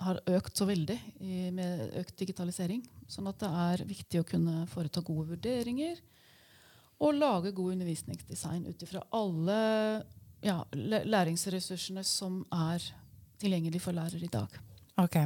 [0.06, 2.84] har økt så veldig i, med økt digitalisering.
[3.10, 5.98] Sånn at det er viktig å kunne foreta gode vurderinger
[7.02, 9.58] og lage god undervisningsdesign ut ifra alle
[10.44, 12.84] ja, læringsressursene som er
[13.40, 14.54] tilgjengelig for lærere i dag.
[15.02, 15.18] Ok,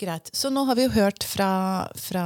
[0.00, 0.32] Greit.
[0.34, 1.50] Så nå har vi jo hørt fra,
[1.94, 2.24] fra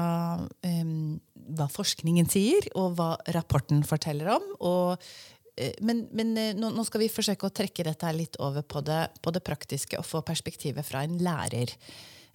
[0.65, 1.19] um
[1.57, 4.45] hva forskningen sier, og hva rapporten forteller om.
[4.69, 5.09] Og,
[5.57, 8.83] eh, men, men eh, nå, nå, skal vi forsøke å trekke dette litt over på
[8.87, 11.75] det, på det, praktiske og få perspektivet fra en lærer.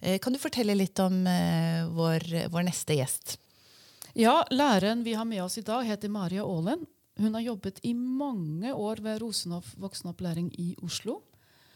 [0.00, 1.22] Eh, kan du fortelle litt om
[1.94, 3.38] vår, vår neste gjest?
[4.14, 6.84] Ja, Læreren vi har med oss i dag, heter Maria Aalen.
[7.18, 11.20] Hun har jobbet i mange år ved Rosenhoff voksenopplæring i Oslo.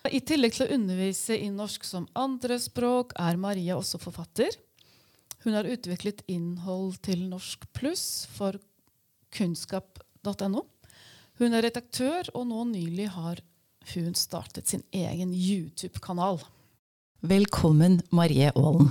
[0.06, 4.54] I tillegg til å undervise i norsk som andrespråk er Maria også forfatter.
[5.44, 8.58] Hun har utviklet innhold til Norsk pluss for
[9.34, 10.64] kunnskap.no.
[11.38, 13.42] Hun er redaktør, og nå nylig har
[13.94, 16.40] hun startet sin egen YouTube-kanal.
[17.22, 18.90] Velkommen, Marie Aalen.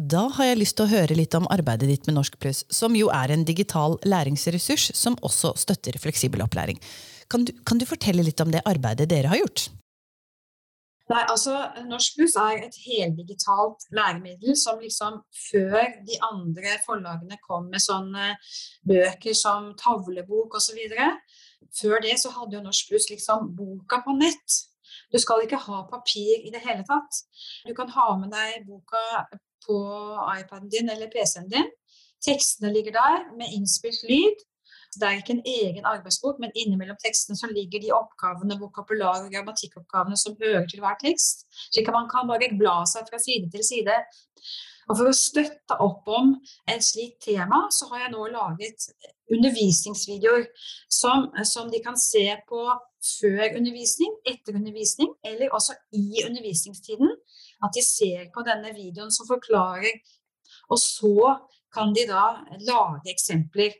[0.00, 2.96] Da har jeg lyst til å høre litt om arbeidet ditt med Norsk pluss, som
[2.96, 6.80] jo er en digital læringsressurs som også støtter fleksibel opplæring.
[7.30, 9.68] Kan du, kan du fortelle litt om det arbeidet dere har gjort?
[11.10, 11.56] Nei, altså
[11.88, 18.28] Norsk Buss er et heldigitalt læremiddel som liksom før de andre forlagene kom med sånne
[18.86, 20.78] bøker som tavlebok osv.
[21.80, 24.60] Før det så hadde jo Norsk Buss liksom boka på nett.
[25.10, 27.24] Du skal ikke ha papir i det hele tatt.
[27.66, 29.02] Du kan ha med deg boka
[29.66, 29.80] på
[30.38, 31.66] iPaden din eller PC-en din.
[32.22, 34.46] Tekstene ligger der med innspilt lyd.
[34.96, 39.30] Det er ikke en egen arbeidsbok, men innimellom tekstene så ligger de oppgavene, vokabular- og
[39.30, 41.46] grammatikkoppgavene som hører til hver tekst.
[41.70, 43.96] Slik at man kan bare bla seg fra side til side.
[44.90, 46.32] Og For å støtte opp om
[46.66, 48.88] et slikt tema, så har jeg nå laget
[49.30, 50.48] undervisningsvideoer
[50.90, 52.64] som, som de kan se på
[53.00, 57.14] før undervisning, etter undervisning, eller også i undervisningstiden.
[57.62, 60.02] At de ser på denne videoen som forklarer.
[60.74, 61.36] Og så
[61.70, 63.78] kan de da lage eksempler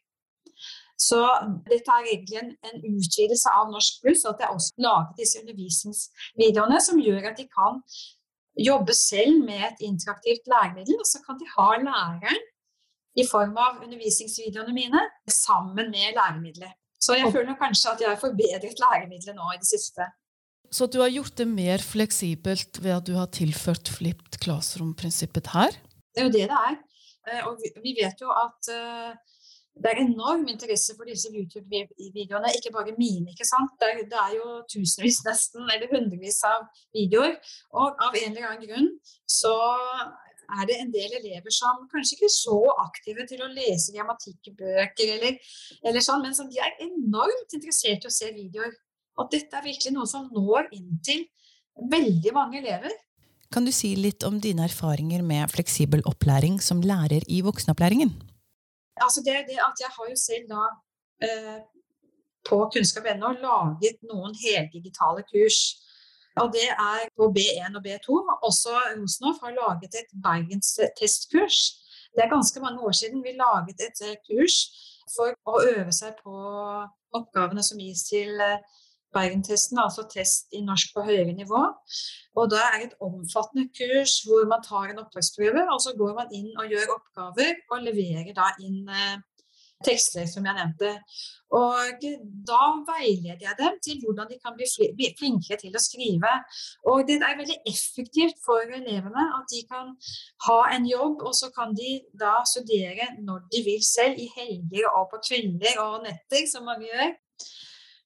[1.00, 1.20] så
[1.64, 6.80] dette er egentlig en, en utvidelse av Norsk pluss, at jeg også lager disse undervisningsvideoene
[6.84, 7.80] som gjør at de kan
[8.60, 12.42] jobbe selv med et interaktivt læremiddel, og så kan de ha læreren
[13.18, 16.76] i form av undervisningsvideoene mine sammen med læremiddelet.
[17.00, 20.04] Så jeg føler kanskje at jeg har forbedret læremiddelet nå i det siste.
[20.70, 25.74] Så du har gjort det mer fleksibelt ved at du har tilført flipped classroom-prinsippet her?
[26.12, 26.76] Det er jo det det er.
[27.26, 29.16] Eh, og vi vet jo at eh,
[29.78, 32.52] det er enorm interesse for disse YouTube-videoene.
[32.56, 33.76] Ikke bare mine, ikke sant.
[33.80, 37.38] Det er, det er, jo tusenvis nesten, eller hundrevis av videoer.
[37.78, 38.90] Og av en eller annen grunn
[39.30, 39.54] så
[40.50, 45.12] er det en del elever som kanskje ikke er så aktive til å lese grammatikkbøker
[45.16, 45.36] eller,
[45.86, 48.74] eller sånn, men som de er enormt interessert i å se videoer.
[49.20, 51.22] Og dette er virkelig noe som når inn til
[51.90, 52.92] veldig mange elever.
[53.50, 58.12] Kan du si litt om dine erfaringer med fleksibel opplæring som lærer i voksenopplæringen?
[59.04, 60.64] Altså det, det at jeg har jo selv da
[61.26, 61.58] eh,
[62.48, 65.60] på kunnskap.no laget noen heldigitale kurs.
[66.40, 68.20] Og det er på B1 og B2.
[68.48, 71.58] Også Rosenhoff har laget et bergenstestkurs.
[72.14, 74.56] Det er ganske mange år siden vi laget et eh, kurs
[75.14, 76.34] for å øve seg på
[77.18, 78.38] oppgavene som gis til
[79.14, 81.62] Bergentesten, altså test i norsk på høyere nivå.
[82.38, 86.30] Og da er et omfattende kurs hvor man tar en opptaksprøve, og så går man
[86.36, 89.18] inn og gjør oppgaver og leverer da inn eh,
[89.84, 90.92] tekster, som jeg nevnte.
[91.56, 92.04] Og
[92.46, 96.34] da veileder jeg dem til hvordan de kan bli flinkere til å skrive.
[96.92, 99.94] Og det er veldig effektivt for elevene at de kan
[100.46, 104.86] ha en jobb, og så kan de da studere når de vil selv, i helger
[104.92, 107.16] og på kvelder og netter, som mange gjør.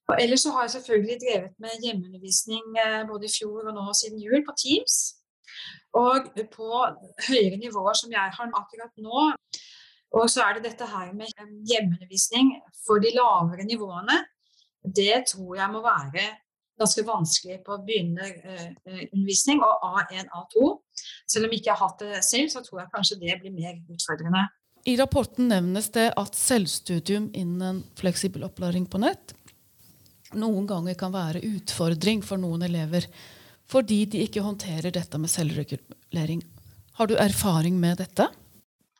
[0.09, 3.85] Og ellers så har jeg selvfølgelig drevet med hjemmeundervisning eh, både i fjor og nå
[3.97, 4.97] siden jul på Teams.
[5.97, 6.69] Og på
[7.29, 9.31] høyere nivåer som jeg har akkurat nå.
[10.15, 12.53] Og så er det dette her med eh, hjemmeundervisning
[12.85, 14.21] for de lavere nivåene.
[14.85, 16.25] Det tror jeg må være
[16.79, 20.67] ganske vanskelig på begynnerundervisning og A1, A2.
[21.31, 23.79] Selv om jeg ikke har hatt det selv, så tror jeg kanskje det blir mer
[23.95, 24.43] utfordrende.
[24.85, 29.33] I rapporten nevnes det at selvstudium innen fleksibel opplæring på nett
[30.39, 33.07] noen ganger kan være utfordring for noen elever
[33.71, 36.43] fordi de ikke håndterer dette med selvregulering.
[36.99, 38.27] Har du erfaring med dette?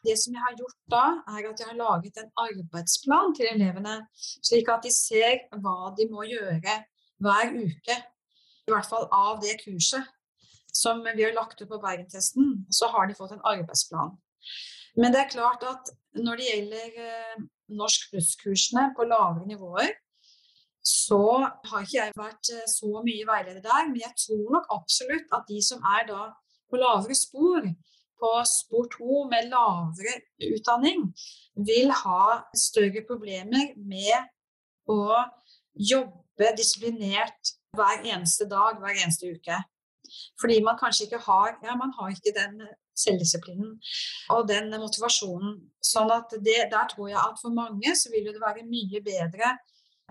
[0.05, 3.95] Det som jeg har gjort da, er at jeg har laget en arbeidsplan til elevene,
[4.17, 6.75] slik at de ser hva de må gjøre
[7.25, 7.97] hver uke.
[8.65, 10.05] I hvert fall av det kurset
[10.75, 14.15] som vi har lagt ut på Bergentesten, så har de fått en arbeidsplan.
[14.99, 17.45] Men det er klart at når det gjelder eh,
[17.79, 19.93] norsk pluss-kursene på lavere nivåer,
[20.85, 21.21] så
[21.65, 23.89] har ikke jeg vært eh, så mye veileder der.
[23.89, 26.29] Men jeg tror nok absolutt at de som er da
[26.69, 27.65] på lavere spor,
[28.21, 30.15] på spor to med lavere
[30.53, 31.09] utdanning,
[31.67, 34.29] vil ha større problemer med
[34.91, 35.25] å
[35.73, 39.59] jobbe disiplinert hver eneste dag, hver eneste uke.
[40.39, 42.61] Fordi man kanskje ikke har ja, man har ikke den
[42.95, 43.73] selvdisiplinen
[44.31, 45.57] og den motivasjonen.
[45.83, 49.55] Sånn at det, der tror jeg at for mange så vil det være mye bedre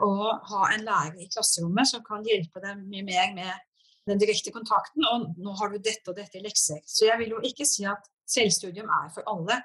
[0.03, 0.11] å
[0.51, 3.53] ha en lærer i klasserommet som kan hjelpe dem mye mer med
[4.11, 5.05] den direkte kontakten.
[5.07, 6.83] Og nå har du dette og dette i lekser.
[6.87, 9.61] Så jeg vil jo ikke si at selvstudium er for alle.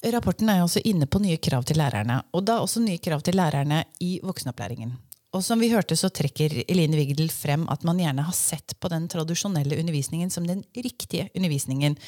[0.00, 3.36] Rapporten er også inne på nye krav til lærerne, og da også nye krav til
[3.36, 4.94] lærerne i voksenopplæringen.
[5.36, 8.88] Og som vi hørte, så trekker Eline Vigdel frem at man gjerne har sett på
[8.90, 11.98] den tradisjonelle undervisningen som den riktige undervisningen,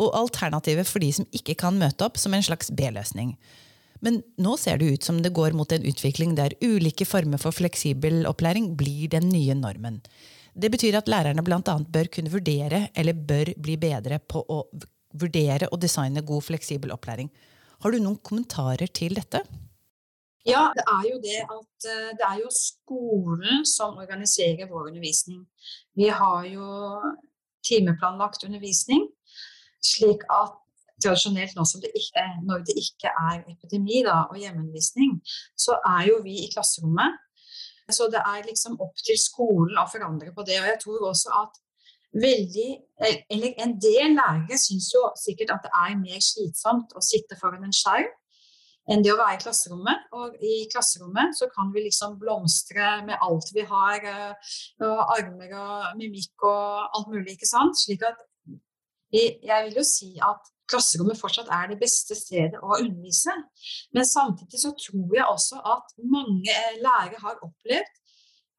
[0.00, 3.34] og alternativet for de som ikke kan møte opp, som en slags B-løsning.
[4.04, 7.52] Men nå ser det ut som det går mot en utvikling der ulike former for
[7.56, 10.00] fleksibel opplæring blir den nye normen.
[10.56, 11.60] Det betyr at lærerne bl.a.
[11.62, 14.64] bør kunne vurdere, eller bør bli bedre på å
[15.20, 17.30] vurdere og designe god fleksibel opplæring.
[17.80, 19.42] Har du noen kommentarer til dette?
[20.48, 25.42] Ja, det er jo det at eh, det er jo skolen som organiserer vår undervisning.
[25.96, 26.68] Vi har jo
[27.66, 29.04] timeplanlagt undervisning,
[29.84, 30.56] slik at
[31.02, 35.18] tradisjonelt nå som det ikke, når det ikke er epidemi da, og hjemmeundervisning,
[35.58, 37.18] så er jo vi i klasserommet.
[37.90, 40.60] Så det er liksom opp til skolen å forandre på det.
[40.60, 41.58] Og jeg tror også at
[42.14, 42.68] veldig,
[43.30, 47.66] eller en del lærere syns jo sikkert at det er mer slitsomt å sitte foran
[47.66, 48.10] en skjerm
[48.90, 50.06] enn det å være i klasserommet.
[50.18, 54.54] Og i klasserommet så kan vi liksom blomstre med alt vi har, eh,
[54.86, 57.78] og armer og mimikk og alt mulig, ikke sant.
[57.78, 58.18] Slik at
[59.12, 63.34] jeg vil jo si at klasserommet fortsatt er det beste stedet å undervise.
[63.96, 67.96] Men samtidig så tror jeg også at mange lærere har opplevd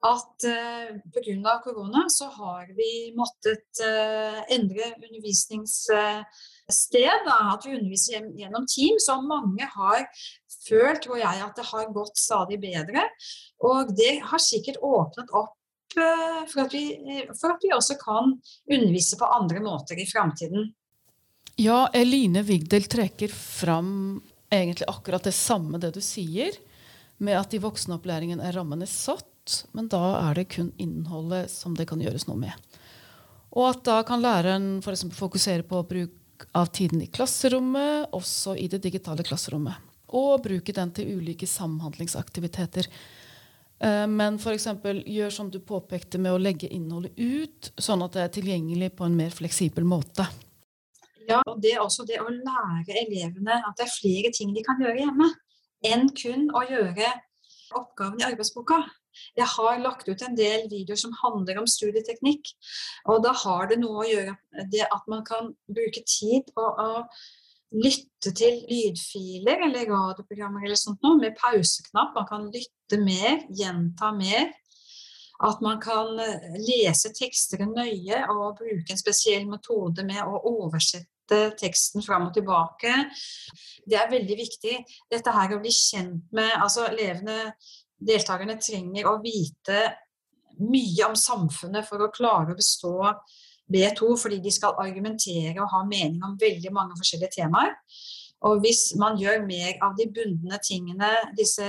[0.01, 1.59] at eh, pga.
[1.63, 6.25] korona så har vi måttet uh, endre undervisningssted.
[7.29, 8.97] At vi underviser gjennom team.
[8.99, 10.07] Så mange har
[10.67, 13.05] følt, tror jeg, at det har gått stadig bedre.
[13.61, 15.57] Og det har sikkert åpnet opp
[15.99, 16.85] uh, for, at vi,
[17.37, 18.33] for at vi også kan
[18.71, 20.73] undervise på andre måter i framtiden.
[21.61, 26.55] Ja, Eline Vigdel trekker fram egentlig akkurat det samme det du sier,
[27.21, 31.85] med at i voksenopplæringen er rammene satt, men da er det kun innholdet som det
[31.91, 32.73] kan gjøres noe med.
[33.53, 35.05] Og at da kan læreren f.eks.
[35.13, 39.77] fokusere på bruk av tiden i klasserommet, også i det digitale klasserommet.
[40.17, 42.89] Og bruke den til ulike samhandlingsaktiviteter.
[43.77, 44.71] Eh, men f.eks.
[45.05, 49.05] gjør som du påpekte med å legge innholdet ut, sånn at det er tilgjengelig på
[49.05, 50.25] en mer fleksibel måte.
[51.29, 54.63] Ja, og det er også det å lære elevene at det er flere ting de
[54.65, 55.29] kan gjøre hjemme
[55.87, 57.09] enn kun å gjøre
[57.77, 58.81] oppgaven i arbeidsboka.
[59.37, 62.51] Jeg har lagt ut en del videoer som handler om studieteknikk.
[63.11, 66.89] Og da har det noe å gjøre det at man kan bruke tid på å
[67.71, 72.15] lytte til lydfiler eller radioprogrammer eller sånt noe, med pauseknapp.
[72.17, 74.51] Man kan lytte mer, gjenta mer.
[75.41, 81.41] At man kan eh, lese tekster nøye og bruke en spesiell metode med å oversette
[81.57, 82.93] teksten fram og tilbake.
[83.87, 84.75] Det er veldig viktig.
[85.11, 87.53] Dette her å bli kjent med altså Elevene
[88.01, 89.85] deltakerne trenger å vite
[90.61, 92.95] mye om samfunnet for å klare å bestå
[93.71, 97.75] B2, fordi de skal argumentere og ha mening om veldig mange forskjellige temaer.
[98.47, 101.65] Og hvis man gjør mer av de bundne tingene, disse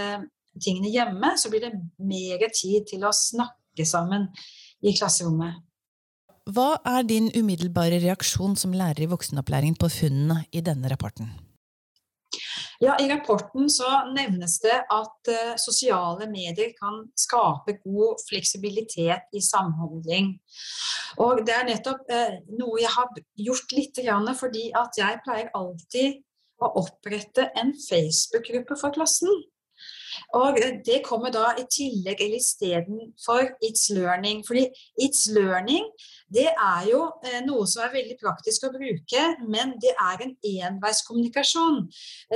[0.61, 4.29] tingene hjemme, så blir det mer tid til å snakke sammen
[4.83, 5.61] i klasserommet.
[6.51, 11.31] Hva er din umiddelbare reaksjon som lærer i voksenopplæringen på funnene i denne rapporten?
[12.83, 19.43] Ja, I rapporten så nevnes det at uh, sosiale medier kan skape god fleksibilitet i
[19.45, 20.33] samhandling.
[21.23, 24.03] Og Det er nettopp uh, noe jeg har gjort litt,
[24.41, 26.19] fordi at jeg pleier alltid
[26.63, 29.31] å opprette en Facebook-gruppe for klassen.
[30.39, 34.43] Og det kommer da i tillegg eller istedenfor It's Learning.
[34.47, 34.69] Fordi
[35.01, 35.87] It's Learning
[36.33, 39.23] det er jo eh, noe som er veldig praktisk å bruke,
[39.53, 41.83] men det er en enveiskommunikasjon.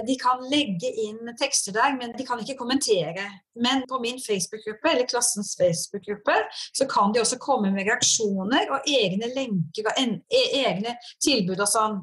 [0.08, 3.24] De kan legge inn tekster der, men de kan ikke kommentere.
[3.56, 6.36] Men på min Facebook-gruppe, eller klassens Facebook-gruppe,
[6.76, 11.70] så kan de også komme med reaksjoner og egne lenker og e, egne tilbud og
[11.70, 12.00] sånn.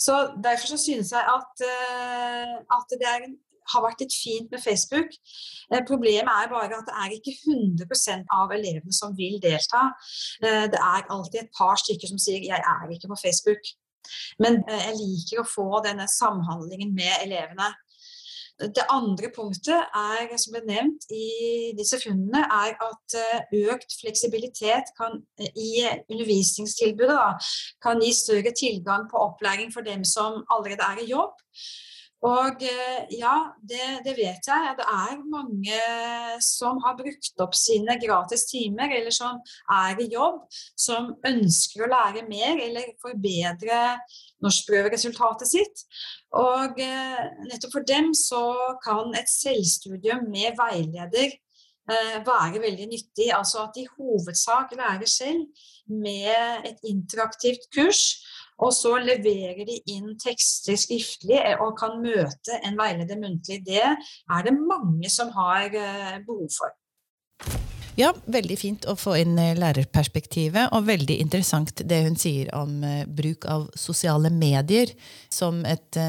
[0.00, 1.66] Så Derfor så synes jeg at,
[2.74, 3.36] at det er en
[3.72, 5.14] har vært litt fint med Facebook.
[5.72, 9.88] Eh, problemet er bare at det er ikke 100% av elevene som vil delta.
[10.42, 13.76] Eh, det er alltid et par stykker som sier 'jeg er ikke på Facebook'.
[14.38, 17.72] Men eh, jeg liker å få denne samhandlingen med elevene.
[18.58, 23.16] Det andre punktet er, som ble nevnt i disse funnene, er at
[23.72, 25.24] økt fleksibilitet kan,
[25.56, 25.82] i
[26.12, 27.32] undervisningstilbudet da,
[27.82, 31.34] kan gi større tilgang på opplæring for dem som allerede er i jobb.
[32.22, 34.74] Og eh, ja, det, det, vet jeg.
[34.78, 35.78] Det er mange
[36.44, 39.40] som har brukt opp sine gratis timer, eller som
[39.74, 40.44] er i jobb,
[40.78, 43.80] som ønsker å lære mer eller forbedre
[44.44, 45.82] norskprøveresultatet sitt.
[46.38, 48.44] Og eh, nettopp for dem så
[48.84, 53.32] kan et selvstudium med veileder eh, være veldig nyttig.
[53.34, 58.22] Altså at de i hovedsak lærer selv med et interaktivt kurs
[58.60, 63.62] og så leverer de inn tekster skriftlig eh, og kan møte en veileder muntlig.
[63.66, 66.76] Det er det mange som har eh, behov for.
[67.98, 72.80] Ja, veldig fint å få inn eh, lærerperspektivet, og veldig interessant det hun sier om
[73.12, 74.94] bruk av sosiale medier
[75.32, 76.00] som et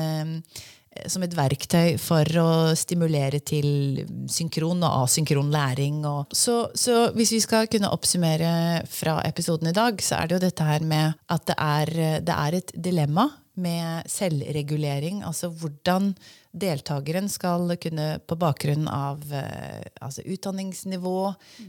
[1.09, 6.03] som et verktøy for å stimulere til synkron og asynkron læring.
[6.07, 10.37] Og så, så, hvis vi skal kunne oppsummere fra episoden i dag, så er det
[10.37, 11.93] jo dette her med at det er,
[12.25, 15.21] det er et dilemma med selvregulering.
[15.25, 16.13] Altså hvordan
[16.53, 21.17] deltakeren skal kunne på bakgrunn av eh, altså utdanningsnivå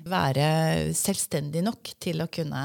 [0.08, 0.48] være
[0.96, 2.64] selvstendig nok til å kunne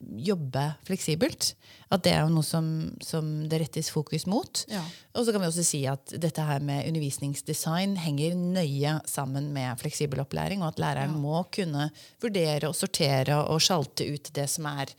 [0.00, 1.54] jobbe fleksibelt.
[1.92, 2.68] At det er jo noe som,
[3.04, 4.64] som det rettes fokus mot.
[4.70, 4.82] Ja.
[5.14, 9.78] Og så kan vi også si at dette her med undervisningsdesign henger nøye sammen med
[9.82, 11.20] fleksibel opplæring, og at læreren ja.
[11.22, 11.90] må kunne
[12.22, 14.90] vurdere og sortere og sjalte ut det som er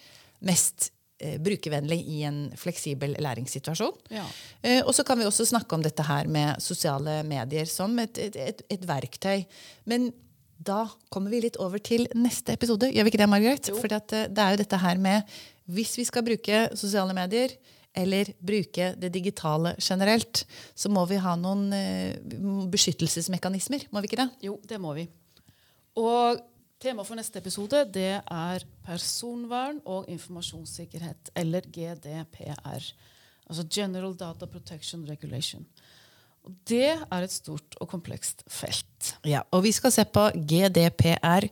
[0.48, 3.98] mest eh, brukervennlig i en fleksibel læringssituasjon.
[4.14, 4.24] Ja.
[4.62, 8.18] Eh, og så kan vi også snakke om dette her med sosiale medier som et,
[8.22, 9.44] et, et, et verktøy.
[9.90, 10.12] Men
[10.68, 12.90] da kommer vi litt over til neste episode.
[12.92, 13.72] Gjør vi ikke det, Margaret?
[13.76, 17.56] For eh, det er jo dette her med Hvis vi skal bruke sosiale medier,
[17.98, 23.88] eller bruke det digitale generelt, så må vi ha noen uh, beskyttelsesmekanismer.
[23.92, 24.30] Må vi ikke det?
[24.46, 25.08] Jo, det må vi.
[25.98, 26.40] Og
[26.80, 32.88] temaet for neste episode det er personvern og informasjonssikkerhet, eller GDPR.
[33.48, 35.66] Altså General Data Protection Regulation.
[36.48, 39.14] Og det er et stort og komplekst felt.
[39.28, 41.48] Ja, og vi skal se på GDPR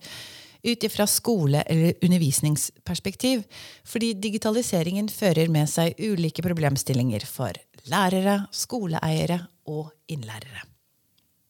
[0.66, 3.44] ut ifra skole- eller undervisningsperspektiv.
[3.84, 7.54] Fordi digitaliseringen fører med seg ulike problemstillinger for
[7.92, 10.64] lærere, skoleeiere og innlærere.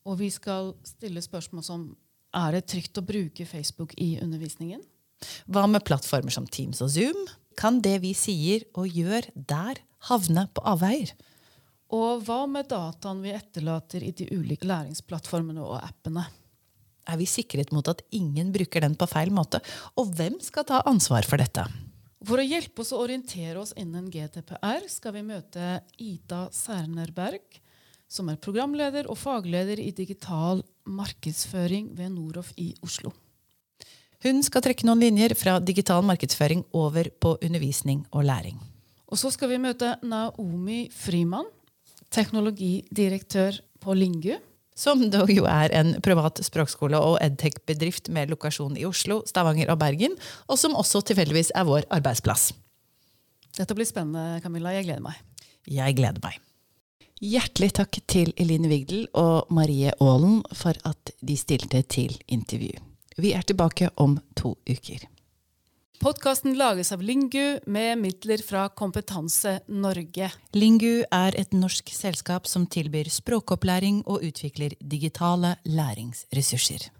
[0.06, 1.86] Og vi skal stille spørsmål som
[2.36, 4.82] Er det trygt å bruke Facebook i undervisningen?
[5.48, 7.16] Hva med plattformer som Teams og Zoom?
[7.56, 9.80] Kan det vi sier og gjør der,
[10.10, 11.14] havne på avveier?
[11.94, 16.24] Og hva med dataen vi etterlater i de ulike læringsplattformene og appene?
[17.06, 19.60] Er vi sikret mot at ingen bruker den på feil måte?
[19.94, 21.62] Og hvem skal ta ansvar for dette?
[22.26, 27.60] For å hjelpe oss å orientere oss innen GDPR skal vi møte Ida Sernerberg,
[28.10, 33.12] som er programleder og fagleder i digital markedsføring ved Noroff i Oslo.
[34.24, 38.58] Hun skal trekke noen linjer fra digital markedsføring over på undervisning og læring.
[39.06, 41.46] Og så skal vi møte Naomi Frimann,
[42.14, 44.36] teknologidirektør på Lingu.
[44.76, 49.80] Som dog jo er en privat språkskole og edtech-bedrift med lokasjon i Oslo, Stavanger og
[49.80, 50.18] Bergen,
[50.52, 52.50] og som også tilfeldigvis er vår arbeidsplass.
[53.56, 54.74] Dette blir spennende, Camilla.
[54.76, 55.22] Jeg gleder meg.
[55.64, 56.36] Jeg gleder meg.
[57.24, 62.76] Hjertelig takk til Eline Vigdel og Marie Aalen for at de stilte til intervju.
[63.16, 65.06] Vi er tilbake om to uker.
[65.98, 70.28] Podkasten lages av Lingu med midler fra Kompetanse Norge.
[70.52, 76.90] Lingu er et norsk selskap som tilbyr språkopplæring og utvikler digitale læringsressurser.